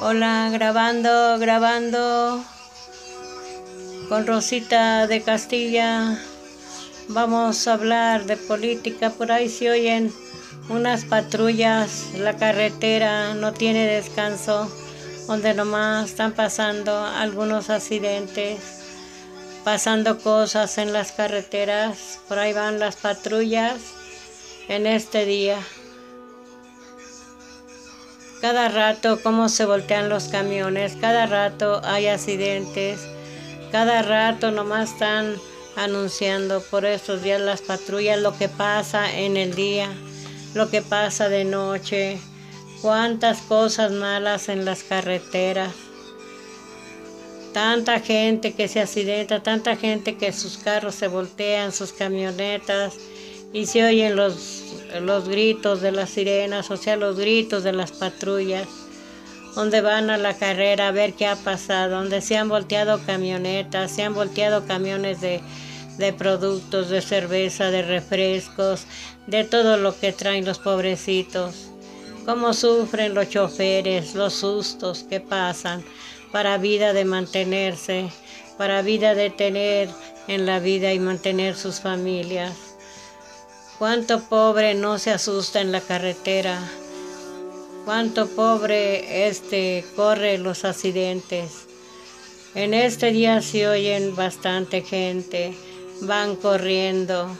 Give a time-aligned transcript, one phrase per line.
[0.00, 2.44] Hola, grabando, grabando.
[4.08, 6.16] Con Rosita de Castilla.
[7.08, 9.10] Vamos a hablar de política.
[9.10, 10.12] Por ahí se oyen
[10.68, 12.10] unas patrullas.
[12.14, 14.70] La carretera no tiene descanso.
[15.26, 18.60] Donde nomás están pasando algunos accidentes.
[19.64, 22.20] Pasando cosas en las carreteras.
[22.28, 23.74] Por ahí van las patrullas
[24.68, 25.58] en este día.
[28.40, 33.00] Cada rato cómo se voltean los camiones, cada rato hay accidentes,
[33.72, 35.34] cada rato nomás están
[35.76, 39.88] anunciando por estos días las patrullas lo que pasa en el día,
[40.54, 42.20] lo que pasa de noche,
[42.80, 45.72] cuántas cosas malas en las carreteras.
[47.52, 52.94] Tanta gente que se accidenta, tanta gente que sus carros se voltean, sus camionetas
[53.52, 54.64] y se oyen los,
[55.00, 58.68] los gritos de las sirenas, o sea, los gritos de las patrullas,
[59.54, 63.90] donde van a la carrera a ver qué ha pasado, donde se han volteado camionetas,
[63.90, 65.40] se han volteado camiones de,
[65.96, 68.86] de productos, de cerveza, de refrescos,
[69.26, 71.70] de todo lo que traen los pobrecitos,
[72.24, 75.82] cómo sufren los choferes, los sustos que pasan
[76.30, 78.10] para vida de mantenerse,
[78.58, 79.88] para vida de tener
[80.28, 82.67] en la vida y mantener sus familias.
[83.78, 86.58] Cuánto pobre no se asusta en la carretera.
[87.84, 91.68] Cuánto pobre este corre los accidentes.
[92.56, 95.54] En este día se oyen bastante gente.
[96.00, 97.30] Van corriendo.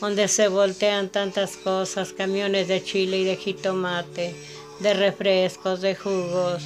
[0.00, 2.12] Donde se voltean tantas cosas.
[2.12, 4.36] Camiones de chile y de jitomate.
[4.78, 6.62] De refrescos, de jugos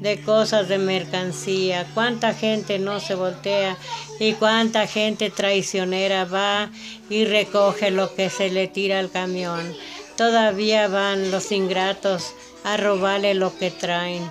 [0.00, 3.76] de cosas de mercancía, cuánta gente no se voltea
[4.20, 6.70] y cuánta gente traicionera va
[7.08, 9.74] y recoge lo que se le tira al camión.
[10.16, 14.30] Todavía van los ingratos a robarle lo que traen.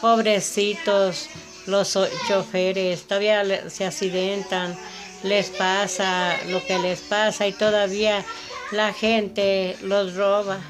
[0.00, 1.28] Pobrecitos
[1.66, 1.98] los
[2.28, 4.76] choferes, todavía se accidentan,
[5.22, 8.24] les pasa lo que les pasa y todavía
[8.72, 10.60] la gente los roba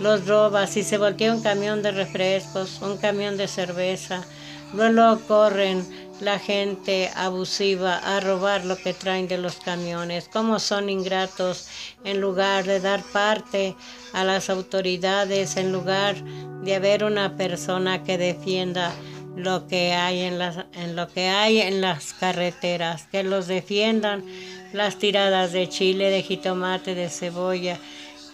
[0.00, 4.24] los roba, si se voltea un camión de refrescos, un camión de cerveza,
[4.72, 5.86] luego corren
[6.20, 11.66] la gente abusiva a robar lo que traen de los camiones, cómo son ingratos
[12.04, 13.74] en lugar de dar parte
[14.12, 16.16] a las autoridades, en lugar
[16.62, 18.92] de haber una persona que defienda
[19.36, 24.24] lo que hay en las, en lo que hay en las carreteras, que los defiendan
[24.72, 27.78] las tiradas de chile, de jitomate, de cebolla,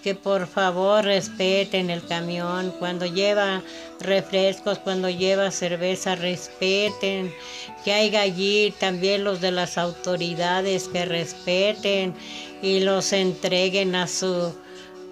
[0.08, 3.62] que por favor respeten el camión, cuando lleva
[4.00, 7.30] refrescos, cuando lleva cerveza, respeten,
[7.84, 12.14] que haya allí también los de las autoridades que respeten
[12.62, 14.54] y los entreguen a su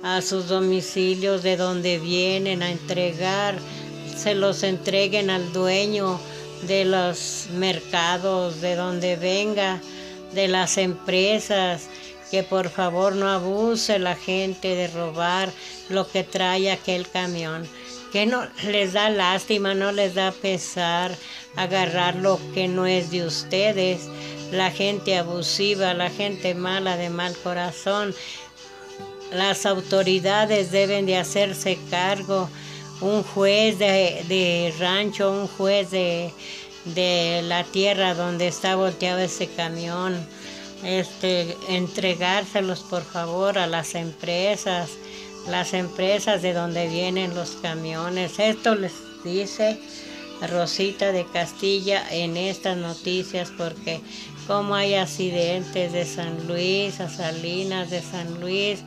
[0.03, 3.59] a sus domicilios de donde vienen a entregar,
[4.17, 6.19] se los entreguen al dueño
[6.67, 9.79] de los mercados, de donde venga,
[10.33, 11.91] de las empresas
[12.31, 15.51] que por favor no abuse la gente de robar
[15.89, 17.67] lo que trae aquel camión,
[18.13, 21.15] que no les da lástima, no les da pesar
[21.57, 24.09] agarrar lo que no es de ustedes,
[24.53, 28.15] la gente abusiva, la gente mala de mal corazón.
[29.33, 32.49] Las autoridades deben de hacerse cargo,
[33.01, 36.33] un juez de, de rancho, un juez de,
[36.85, 40.27] de la tierra donde está volteado ese camión
[40.85, 44.91] este, entregárselos por favor a las empresas,
[45.49, 48.39] las empresas de donde vienen los camiones.
[48.39, 48.93] Esto les
[49.25, 49.79] dice
[50.51, 54.01] Rosita de Castilla en estas noticias porque
[54.47, 58.81] como hay accidentes de San Luis a Salinas, de San Luis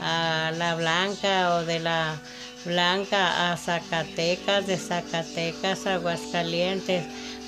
[0.00, 2.20] a La Blanca o de La
[2.64, 7.04] Blanca a Zacatecas, de Zacatecas Aguascalientes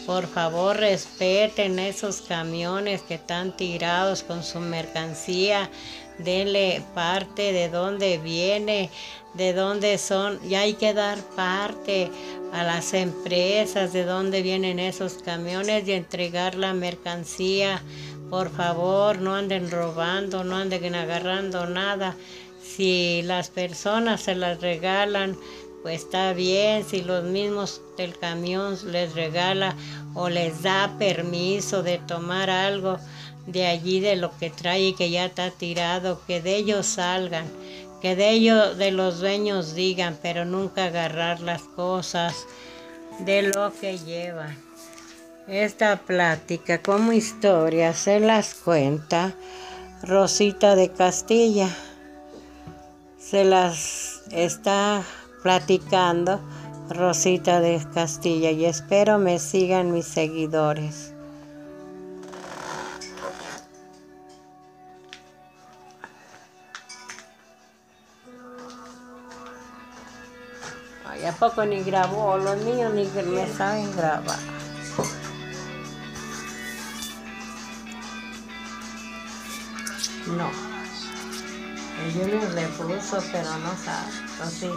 [0.08, 5.68] por favor, respeten esos camiones que están tirados con su mercancía.
[6.16, 8.88] Denle parte de dónde viene,
[9.34, 10.40] de dónde son.
[10.48, 12.10] Y hay que dar parte
[12.54, 17.82] a las empresas de dónde vienen esos camiones y entregar la mercancía.
[18.30, 22.16] Por favor, no anden robando, no anden agarrando nada.
[22.62, 25.36] Si las personas se las regalan,
[25.82, 29.76] pues está bien si los mismos del camión les regala
[30.14, 32.98] o les da permiso de tomar algo
[33.46, 37.46] de allí de lo que trae y que ya está tirado, que de ellos salgan,
[38.02, 42.34] que de ellos, de los dueños digan, pero nunca agarrar las cosas
[43.20, 44.56] de lo que llevan.
[45.48, 49.32] Esta plática como historia se las cuenta
[50.02, 51.70] Rosita de Castilla.
[53.18, 55.02] Se las está
[55.42, 56.40] platicando
[56.90, 61.12] Rosita de Castilla y espero me sigan mis seguidores.
[71.06, 72.38] Ay, ¿a poco ni grabó?
[72.38, 74.38] Los niños ni me saben grabar.
[80.26, 80.50] No.
[82.04, 84.12] El Junior le puso, pero no sabe.
[84.32, 84.70] Entonces,